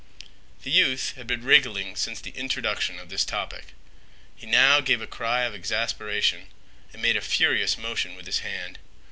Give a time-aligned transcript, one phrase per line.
[0.63, 3.75] The youth had been wriggling since the introduction of this topic.
[4.35, 6.47] He now gave a cry of exasperation
[6.91, 8.79] and made a furious motion with his hand.